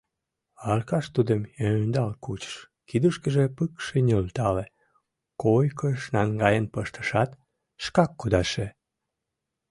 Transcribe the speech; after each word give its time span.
Аркаш 0.71 1.05
тудым 1.15 1.41
ӧндал 1.67 2.11
кучыш, 2.23 2.55
кидышкыже 2.87 3.45
пыкше 3.55 3.97
нӧлтале, 4.07 4.65
койкыш 5.41 5.99
наҥгаен 6.15 6.65
пыштышат, 6.73 7.31
шкак 7.83 8.11
кудаше... 8.19 8.67